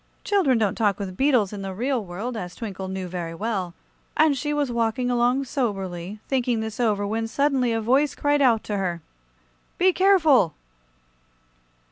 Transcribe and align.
Children 0.23 0.57
don't 0.57 0.73
talk 0.73 0.97
with 0.97 1.15
beetles 1.15 1.53
in 1.53 1.61
the 1.61 1.75
real 1.75 2.03
world, 2.03 2.35
as 2.35 2.55
Twinkle 2.55 2.87
knew 2.87 3.07
very 3.07 3.35
well, 3.35 3.75
and 4.17 4.35
she 4.35 4.51
was 4.51 4.71
walking 4.71 5.11
along 5.11 5.43
soberly, 5.43 6.19
thinking 6.27 6.59
this 6.59 6.79
over, 6.79 7.05
when 7.05 7.27
suddenly 7.27 7.71
a 7.71 7.79
voice 7.79 8.15
cried 8.15 8.41
out 8.41 8.63
to 8.63 8.77
her: 8.77 9.03
"Be 9.77 9.93
careful!" 9.93 10.55